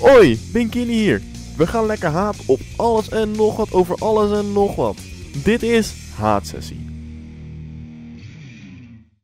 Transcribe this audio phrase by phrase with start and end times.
[0.00, 1.22] Hoi, Binkini hier.
[1.56, 4.96] We gaan lekker haat op alles en nog wat over alles en nog wat.
[5.44, 6.86] Dit is Haatsessie.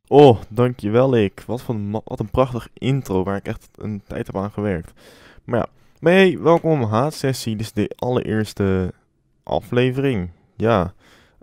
[0.07, 1.43] Oh, dankjewel ik.
[1.47, 4.91] Wat, een prachtig intro waar ik echt een tijd heb aan gewerkt.
[5.43, 5.67] Maar ja,
[5.99, 7.55] maar hey, welkom Haatsessie.
[7.55, 8.93] Dit is de allereerste
[9.43, 10.29] aflevering.
[10.55, 10.93] Ja,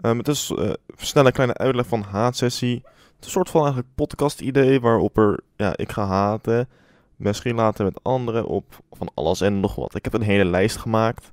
[0.02, 2.74] um, het is uh, snel een kleine uitleg van Haatsessie.
[2.84, 6.68] Het is een soort van eigenlijk podcast idee waarop er, ja, ik ga haten
[7.22, 9.94] misschien later met anderen op van alles en nog wat.
[9.94, 11.30] Ik heb een hele lijst gemaakt.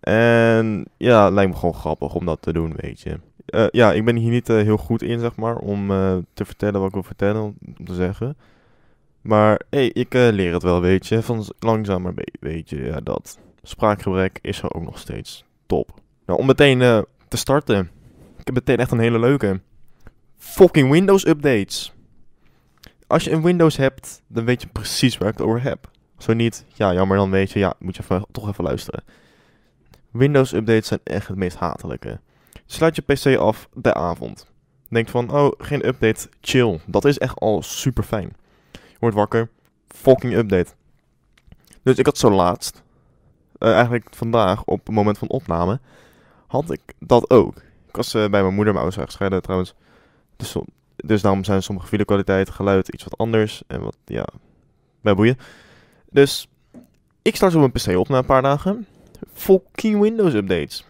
[0.00, 3.20] En ja, het lijkt me gewoon grappig om dat te doen, weet je.
[3.46, 6.44] Uh, ja, ik ben hier niet uh, heel goed in, zeg maar, om uh, te
[6.44, 7.42] vertellen wat ik wil vertellen,
[7.78, 8.36] om te zeggen.
[9.20, 11.22] Maar hey, ik leer het wel, weet je.
[11.22, 13.38] Van langzaam maar weet je, ja, dat.
[13.62, 16.00] Spraakgebrek is er ook nog steeds top.
[16.26, 17.90] Nou, om meteen te starten.
[18.38, 19.60] Ik heb meteen echt een hele leuke.
[20.36, 21.92] Fucking Windows updates
[23.08, 25.90] als je een Windows hebt, dan weet je precies waar ik het over heb.
[26.18, 29.04] Zo niet, ja, jammer, dan weet je, ja, moet je even, toch even luisteren.
[30.10, 32.20] Windows updates zijn echt het meest hatelijke.
[32.66, 34.46] Sluit je PC af de avond.
[34.88, 36.80] Denk van, oh, geen update, chill.
[36.86, 38.36] Dat is echt al super fijn.
[38.72, 39.48] Je wordt wakker,
[39.88, 40.72] fucking update.
[41.82, 42.82] Dus ik had zo laatst,
[43.58, 45.80] uh, eigenlijk vandaag op het moment van opname,
[46.46, 47.56] had ik dat ook.
[47.86, 49.74] Ik was uh, bij mijn moeder, mijn ouders gescheiden trouwens.
[50.36, 50.56] Dus
[51.04, 53.62] dus daarom zijn sommige videokwaliteit, geluid iets wat anders.
[53.66, 54.26] En wat, ja,
[55.00, 55.38] bij boeien.
[56.10, 56.48] Dus
[57.22, 58.86] ik start zo mijn PC op na een paar dagen.
[59.32, 60.84] Fucking Windows updates.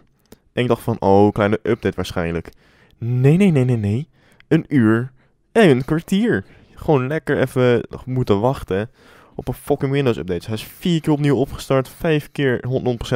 [0.53, 2.49] En ik dacht van, oh, kleine update waarschijnlijk.
[2.97, 4.07] Nee, nee, nee, nee, nee.
[4.47, 5.11] Een uur
[5.51, 6.45] en een kwartier.
[6.73, 8.89] Gewoon lekker even moeten wachten
[9.35, 10.45] op een fucking Windows update.
[10.45, 12.63] Hij is vier keer opnieuw opgestart, vijf keer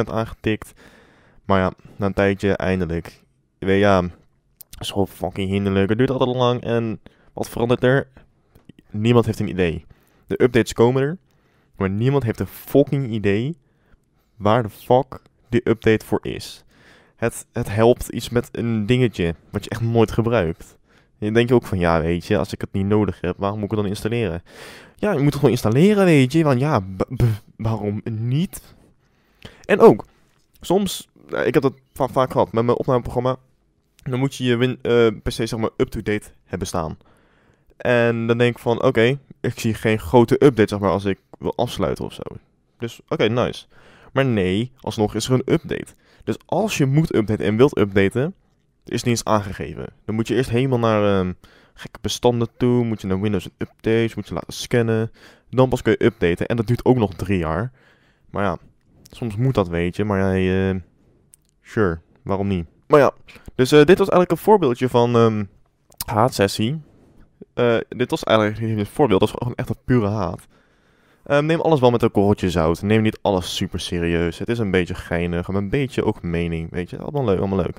[0.06, 0.72] 100% aangetikt.
[1.44, 3.22] Maar ja, na een tijdje eindelijk.
[3.58, 4.02] Ja,
[4.80, 5.88] is gewoon fucking hinderlijk.
[5.88, 6.62] Het duurt altijd lang.
[6.62, 7.00] En
[7.32, 8.08] wat verandert er?
[8.90, 9.84] Niemand heeft een idee.
[10.26, 11.18] De updates komen er.
[11.76, 13.56] Maar niemand heeft een fucking idee
[14.36, 16.64] waar de fuck die update voor is.
[17.16, 20.76] Het, het helpt iets met een dingetje wat je echt nooit gebruikt.
[21.18, 23.70] Je denkt ook van, ja weet je, als ik het niet nodig heb, waarom moet
[23.70, 24.42] ik het dan installeren?
[24.96, 26.44] Ja, je moet het gewoon installeren, weet je.
[26.44, 26.80] Want ja,
[27.56, 28.74] waarom niet?
[29.64, 30.04] En ook,
[30.60, 33.36] soms, eh, ik heb het vaak gehad met mijn opnameprogramma
[34.04, 36.98] dan moet je je win, uh, PC zeg maar up-to-date hebben staan.
[37.76, 41.18] En dan denk ik van, oké, ik zie geen grote update zeg maar als ik
[41.38, 42.22] wil afsluiten of zo.
[42.78, 43.66] Dus oké, nice.
[44.12, 45.94] Maar nee, alsnog is er een update.
[46.24, 48.34] Dus als je moet updaten en wilt updaten,
[48.84, 49.86] is niet eens aangegeven.
[50.04, 51.36] Dan moet je eerst helemaal naar um,
[51.74, 55.10] gekke bestanden toe, moet je naar Windows Updates, moet je laten scannen.
[55.50, 57.72] Dan pas kun je updaten en dat duurt ook nog drie jaar.
[58.30, 58.58] Maar ja,
[59.10, 60.80] soms moet dat weet je, maar jij, uh,
[61.62, 62.66] sure, waarom niet?
[62.86, 63.12] Maar ja,
[63.54, 65.48] dus uh, dit was eigenlijk een voorbeeldje van um,
[66.06, 66.80] haatsessie.
[67.54, 70.46] Uh, dit was eigenlijk een voorbeeld, dat was gewoon echt een pure haat.
[71.26, 72.82] Um, neem alles wel met een korreltje zout.
[72.82, 74.38] Neem niet alles super serieus.
[74.38, 76.70] Het is een beetje geinig, maar een beetje ook mening.
[76.70, 77.78] Weet je, allemaal leuk, allemaal leuk.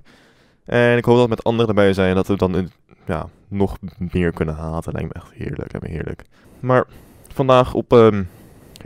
[0.66, 2.70] En ik hoop dat met anderen erbij zijn dat we dan
[3.06, 4.94] ja, nog meer kunnen haten.
[4.94, 6.24] Lijkt me echt heerlijk, en heerlijk.
[6.60, 6.86] Maar
[7.34, 8.30] vandaag op, um,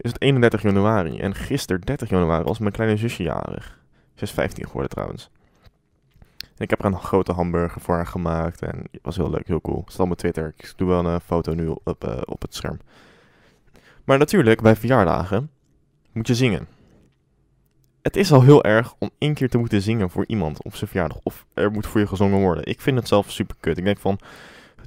[0.01, 1.19] is het 31 januari.
[1.19, 3.79] En gisteren, 30 januari, was mijn kleine zusje jarig.
[4.15, 5.29] Ze is 15 geworden trouwens
[6.59, 8.61] ik heb er een grote hamburger voor haar gemaakt.
[8.61, 9.79] En het was heel leuk, heel cool.
[9.79, 10.53] Het staat op mijn Twitter.
[10.57, 12.79] Ik doe wel een foto nu op, uh, op het scherm.
[14.03, 15.49] Maar natuurlijk, bij verjaardagen
[16.11, 16.67] moet je zingen.
[18.01, 20.89] Het is al heel erg om één keer te moeten zingen voor iemand op zijn
[20.89, 21.19] verjaardag.
[21.23, 22.65] Of er moet voor je gezongen worden.
[22.65, 23.77] Ik vind het zelf super kut.
[23.77, 24.19] Ik denk van,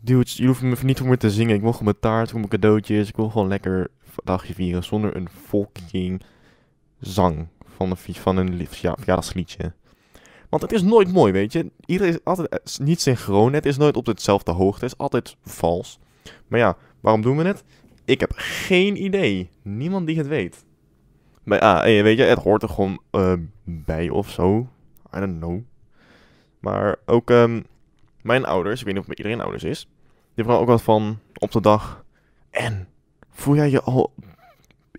[0.02, 1.54] dude, je hoeft me niet voor me te zingen.
[1.54, 3.08] Ik wil gewoon mijn taart, wil mijn cadeautjes.
[3.08, 3.90] Ik wil gewoon lekker
[4.24, 6.22] dagje vieren zonder een fucking
[6.98, 9.72] zang van een, van een verjaardagsliedje.
[10.52, 11.70] Want het is nooit mooi, weet je.
[11.86, 13.52] Iedereen is altijd eh, niet synchroon.
[13.52, 14.84] Het is nooit op dezelfde hoogte.
[14.84, 15.98] Het is altijd vals.
[16.46, 17.64] Maar ja, waarom doen we het?
[18.04, 19.50] Ik heb geen idee.
[19.62, 20.64] Niemand die het weet.
[21.42, 23.32] Maar ah, weet je, het hoort er gewoon uh,
[23.64, 24.68] bij of zo.
[25.16, 25.60] I don't know.
[26.58, 27.64] Maar ook um,
[28.22, 29.88] mijn ouders, ik weet niet of iedereen ouders is.
[30.34, 32.04] Die vragen ook wat van op de dag.
[32.50, 32.88] En
[33.30, 34.12] voel jij je al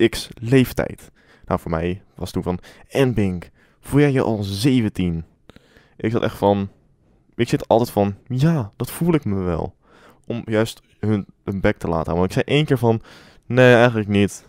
[0.08, 1.10] x leeftijd?
[1.44, 2.58] Nou, voor mij was toen van.
[2.88, 3.50] En Bink,
[3.80, 5.24] voel jij je al 17?
[5.96, 6.68] Ik zat echt van.
[7.34, 8.14] Ik zit altijd van.
[8.28, 9.74] Ja, dat voel ik me wel.
[10.26, 12.14] Om juist hun, hun bek te laten houden.
[12.14, 13.02] Want ik zei één keer van.
[13.46, 14.48] Nee, eigenlijk niet.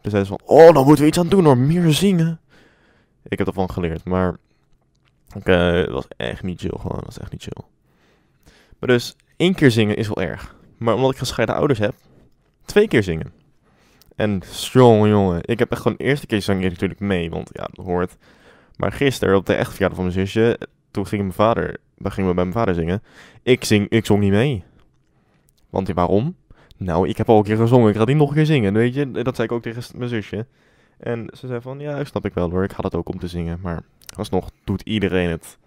[0.00, 0.56] Toen zeiden ze van.
[0.56, 1.58] Oh, dan moeten we iets aan doen hoor.
[1.58, 2.40] Meer zingen.
[3.22, 4.04] Ik heb ervan geleerd.
[4.04, 4.36] Maar.
[5.44, 6.78] Uh, het was echt niet chill.
[6.80, 6.96] Gewoon.
[6.96, 7.64] Het was echt niet chill.
[8.78, 9.16] Maar dus.
[9.36, 10.56] één keer zingen is wel erg.
[10.78, 11.94] Maar omdat ik gescheiden ouders heb.
[12.64, 13.32] Twee keer zingen.
[14.16, 15.40] En strong jongen.
[15.42, 17.30] Ik heb echt gewoon de eerste keer zang ik natuurlijk mee.
[17.30, 18.16] Want ja, dat hoort.
[18.76, 20.58] Maar gisteren op de echte verjaardag van mijn zusje
[20.94, 23.02] toen ging mijn vader, we gingen we bij mijn vader zingen.
[23.42, 24.64] Ik, zing, ik zong niet mee.
[25.70, 26.36] Want waarom?
[26.76, 28.94] Nou, ik heb al een keer gezongen, ik ga die nog een keer zingen, weet
[28.94, 29.10] je.
[29.10, 30.46] Dat zei ik ook tegen mijn zusje.
[30.98, 33.28] En ze zei van, ja, snap ik wel hoor, ik ga het ook om te
[33.28, 33.58] zingen.
[33.62, 33.82] Maar
[34.16, 35.58] alsnog doet iedereen het.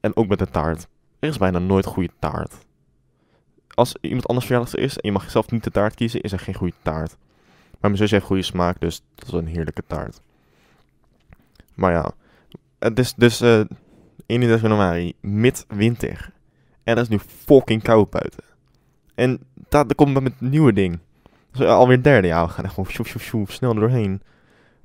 [0.00, 0.88] En ook met de taart.
[1.18, 2.54] Er is bijna nooit goede taart.
[3.74, 6.38] Als iemand anders verjaardag is en je mag zelf niet de taart kiezen, is er
[6.38, 7.16] geen goede taart.
[7.70, 10.20] Maar mijn zus heeft goede smaak, dus dat is een heerlijke taart.
[11.74, 12.10] Maar ja,
[13.16, 13.60] dus uh,
[14.28, 16.30] 31 januari, midwinter.
[16.84, 18.44] En dat is nu fucking koud buiten.
[19.14, 19.38] En
[19.68, 20.98] dat, komt met een nieuwe ding.
[21.52, 24.22] Dus alweer derde, ja, we gaan echt gewoon sjoef, sjoef, snel er doorheen.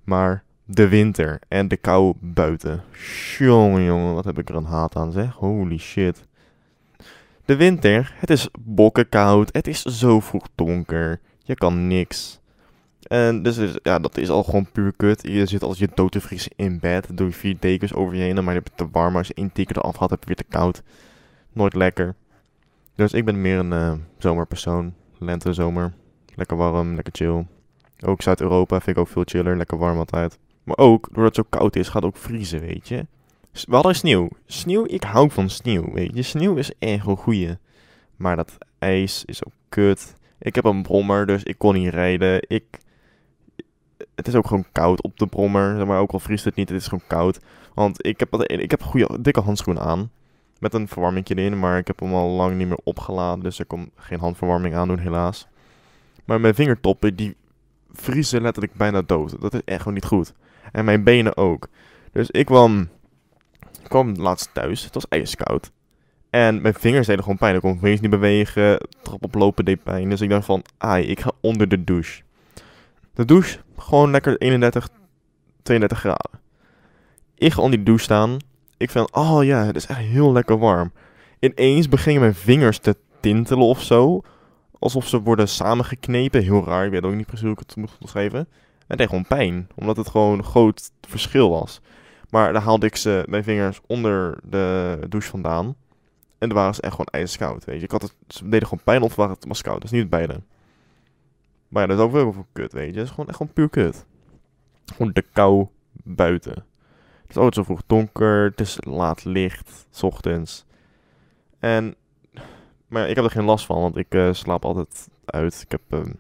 [0.03, 2.83] Maar de winter en de kou buiten.
[3.37, 5.33] Jongen, jongen, wat heb ik er een haat aan, zeg.
[5.33, 6.27] Holy shit.
[7.45, 11.19] De winter, het is bokkenkoud, het is zo vroeg donker.
[11.43, 12.41] Je kan niks.
[13.03, 15.27] En dus ja, dat is al gewoon puur kut.
[15.27, 17.17] Je zit als je dood te vriezen in bed.
[17.17, 18.43] Doe je vier dekens over je heen.
[18.43, 19.15] Maar je hebt te warm.
[19.15, 20.81] Als je één teken eraf had, heb je weer te koud.
[21.53, 22.15] Nooit lekker.
[22.95, 24.93] Dus ik ben meer een uh, zomerpersoon.
[25.19, 25.93] Lente, zomer.
[26.35, 27.45] Lekker warm, lekker chill.
[28.05, 29.57] Ook Zuid-Europa vind ik ook veel chiller.
[29.57, 30.39] Lekker warm altijd.
[30.63, 33.05] Maar ook, doordat het zo koud is, gaat het ook vriezen, weet je.
[33.51, 34.29] We hadden sneeuw.
[34.45, 36.21] Sneeuw, ik hou van sneeuw, weet je.
[36.21, 37.57] Sneeuw is echt een goeie.
[38.15, 40.15] Maar dat ijs is ook kut.
[40.39, 42.45] Ik heb een brommer, dus ik kon niet rijden.
[42.47, 42.63] Ik...
[44.15, 45.87] Het is ook gewoon koud op de brommer.
[45.87, 47.39] Maar ook al vriest het niet, het is gewoon koud.
[47.73, 50.11] Want ik heb, ik heb goede, dikke handschoenen aan.
[50.59, 53.43] Met een verwarming erin, maar ik heb hem al lang niet meer opgeladen.
[53.43, 55.47] Dus ik kon geen handverwarming aandoen, helaas.
[56.25, 57.35] Maar mijn vingertoppen, die
[57.91, 59.41] vriezen letterlijk bijna dood.
[59.41, 60.33] Dat is echt gewoon niet goed.
[60.71, 61.67] En mijn benen ook.
[62.11, 62.89] Dus ik kwam,
[63.87, 64.83] kwam laatst thuis.
[64.83, 65.71] Het was ijskoud.
[66.29, 67.55] En mijn vingers deden gewoon pijn.
[67.55, 68.87] Ik kon vingers niet bewegen.
[69.01, 70.09] Trap oplopen deed pijn.
[70.09, 72.21] Dus ik dacht van, ai, ik ga onder de douche.
[73.13, 74.89] De douche, gewoon lekker 31,
[75.63, 76.39] 32 graden.
[77.35, 78.37] Ik ga onder die douche staan.
[78.77, 80.91] Ik vind, oh ja, het is echt heel lekker warm.
[81.39, 84.21] Ineens beginnen mijn vingers te tintelen of zo.
[84.79, 86.43] Alsof ze worden samengeknepen.
[86.43, 88.47] Heel raar, ik weet ook niet precies hoe ik het moet beschrijven.
[88.87, 91.81] Het deed gewoon pijn, omdat het gewoon groot verschil was.
[92.29, 95.75] Maar dan haalde ik ze, mijn vingers onder de douche vandaan.
[96.37, 97.83] En dan waren ze echt gewoon ijskoud, weet je.
[97.83, 99.75] Ik had het, ze deden gewoon pijn of het was koud.
[99.75, 100.41] Dat is niet het beide.
[101.73, 102.99] Maar ja, dat is ook wel voor kut, weet je.
[102.99, 104.05] Het is gewoon echt gewoon puur kut.
[104.85, 105.67] Gewoon de kou
[106.03, 106.53] buiten.
[107.21, 108.43] Het is altijd zo vroeg donker.
[108.43, 110.65] Het is laat licht, s ochtends.
[111.59, 111.95] En,
[112.87, 115.61] maar ik heb er geen last van, want ik uh, slaap altijd uit.
[115.61, 115.81] Ik heb...
[115.89, 116.13] Uh,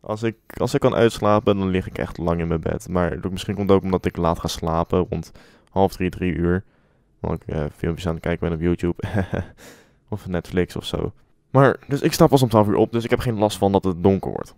[0.00, 2.88] als ik, als ik kan uitslapen, dan lig ik echt lang in mijn bed.
[2.88, 5.32] Maar misschien komt het ook omdat ik laat ga slapen, rond
[5.70, 6.64] half drie, drie uur.
[7.20, 9.02] Want ik uh, filmpjes aan het kijken ben op YouTube.
[10.08, 11.12] of Netflix of zo.
[11.50, 13.72] Maar, dus ik sta pas om 12 uur op, dus ik heb geen last van
[13.72, 14.54] dat het donker wordt.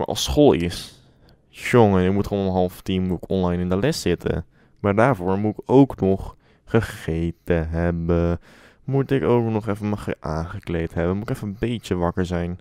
[0.00, 1.02] Maar als school is,
[1.48, 4.44] jongen, je moet gewoon om half tien moet ik online in de les zitten.
[4.78, 8.40] Maar daarvoor moet ik ook nog gegeten hebben.
[8.84, 11.16] Moet ik ook nog even me aangekleed hebben.
[11.16, 12.58] Moet ik even een beetje wakker zijn.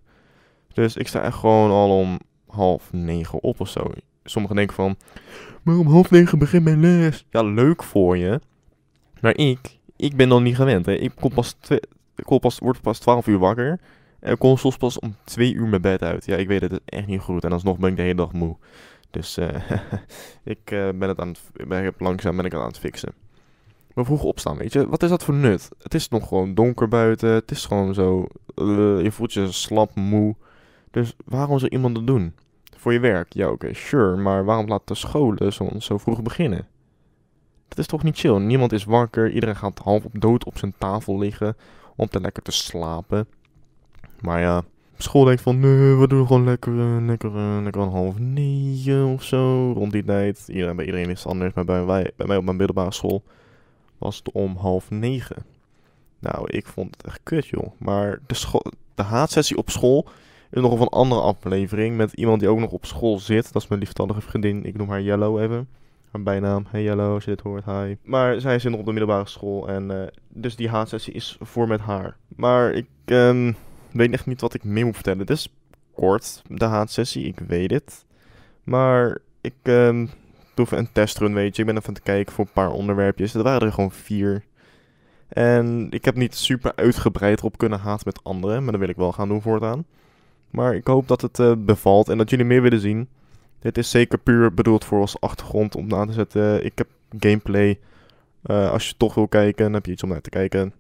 [0.74, 3.92] Dus ik sta echt gewoon al om half negen op of zo.
[4.24, 4.98] Sommigen denken van,
[5.62, 7.26] maar om half negen begint mijn les.
[7.30, 8.40] Ja, leuk voor je.
[9.22, 10.86] Maar ik, ik ben dan niet gewend.
[10.86, 10.94] Hè.
[10.94, 11.58] Ik, kom pas
[12.16, 13.80] ik kom pas, word pas 12 uur wakker.
[14.38, 16.26] Kom soms pas om 2 uur mijn bed uit.
[16.26, 17.44] Ja, ik weet het, het echt niet goed.
[17.44, 18.58] En alsnog ben ik de hele dag moe.
[19.12, 19.48] Dus uh,
[20.44, 23.14] ik uh, ben het aan het, ben, langzaam ben ik aan het fixen.
[23.94, 24.90] Maar vroeg opstaan, weet je.
[24.90, 25.70] Wat is dat voor nut?
[25.82, 27.30] Het is nog gewoon donker buiten.
[27.30, 28.28] Het is gewoon zo...
[29.02, 30.36] Je voelt je slap, moe.
[30.92, 32.34] Dus waarom zou iemand dat doen?
[32.78, 33.34] Voor je werk?
[33.34, 34.16] Ja, oké, sure.
[34.16, 36.68] Maar waarom laat de scholen zo, zo vroeg beginnen?
[37.68, 38.38] Dat is toch niet chill?
[38.38, 39.32] Niemand is wakker.
[39.32, 41.58] Iedereen gaat half op dood op zijn tafel liggen.
[41.96, 43.28] Om te lekker te slapen.
[44.22, 44.64] Maar ja,
[44.98, 49.06] school denkt van nee, we doen gewoon lekker, uh, lekker, uh, lekker een half negen
[49.06, 49.72] of zo.
[49.72, 50.46] Rond die tijd.
[50.48, 51.54] Iedereen, bij iedereen is het anders.
[51.54, 53.24] Maar bij, bij mij op mijn middelbare school
[53.98, 55.46] was het om half negen.
[56.20, 57.72] Nou, ik vond het echt kut, joh.
[57.78, 58.62] Maar de,
[58.96, 60.08] de haatsessie op school
[60.52, 63.54] is nog een andere aflevering met iemand die ook nog op school zit.
[63.54, 64.66] Dat is mijn lieftallige vriendin.
[64.66, 65.68] Ik noem haar Yellow even.
[66.12, 66.66] Haar bijnaam.
[66.70, 67.96] Hey Yellow, als je dit hoort, hi.
[68.04, 69.68] Maar zij zit nog op de middelbare school.
[69.68, 72.18] En uh, dus die haatsessie is voor met haar.
[72.36, 73.56] Maar ik um,
[73.92, 75.20] weet echt niet wat ik meer moet vertellen.
[75.20, 75.54] Het is
[75.94, 77.26] kort, de haatsessie.
[77.26, 78.06] Ik weet het.
[78.64, 80.10] Maar ik um,
[80.56, 81.62] doe even een testrun, weet je.
[81.62, 83.34] Ik ben even aan het kijken voor een paar onderwerpjes.
[83.34, 84.44] Er waren er gewoon vier.
[85.28, 88.64] En ik heb niet super uitgebreid erop kunnen haat met anderen.
[88.64, 89.86] Maar dat wil ik wel gaan doen voortaan.
[90.50, 93.08] Maar ik hoop dat het uh, bevalt en dat jullie meer willen zien.
[93.60, 96.66] Dit is zeker puur bedoeld voor als achtergrond om na te zetten.
[96.66, 96.88] Ik heb
[97.20, 97.80] gameplay.
[98.46, 100.74] Uh, als je toch wil kijken, dan heb je iets om naar te kijken.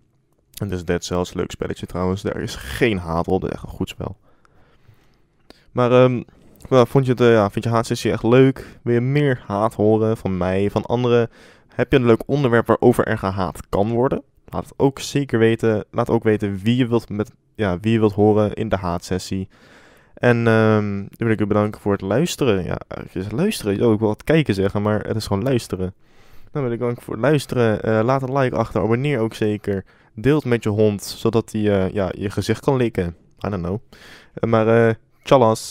[0.59, 2.21] En dus Dead Cells, leuk spelletje trouwens.
[2.21, 4.17] Daar is geen haat op, echt een goed spel.
[5.71, 6.25] Maar um,
[6.69, 8.79] vond je het, eh, ja, vind je haatsessie echt leuk?
[8.83, 11.29] Wil je meer haat horen van mij, van anderen?
[11.67, 14.23] Heb je een leuk onderwerp waarover er gehaat kan worden?
[14.45, 15.85] Laat het ook zeker weten.
[15.91, 19.47] Laat ook weten wie je wilt, met, ja, wie je wilt horen in de haatsessie.
[20.13, 22.63] En ehm, dan wil ik u bedanken voor het luisteren.
[22.63, 22.77] Ja,
[23.11, 23.85] het luisteren.
[23.85, 25.93] Oh, ik wil het kijken zeggen, maar het is gewoon luisteren.
[26.51, 27.81] Dan wil ik bedanken voor het luisteren.
[27.81, 28.81] Eh, laat een like achter.
[28.81, 29.85] Abonneer ook zeker
[30.21, 33.15] deelt met je hond, zodat hij eh, ja, je gezicht kan likken.
[33.45, 33.79] I don't know.
[34.33, 35.67] Eh, maar eh, tjallas.